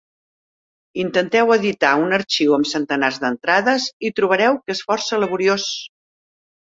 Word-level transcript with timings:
Intenteu 1.03 1.51
editar 1.55 1.91
un 2.05 2.17
arxiu 2.17 2.57
amb 2.57 2.69
centenars 2.71 3.21
d'entrades, 3.25 3.87
i 4.11 4.15
trobareu 4.21 4.59
que 4.63 4.77
és 4.77 4.85
força 4.89 5.21
laboriós. 5.27 5.69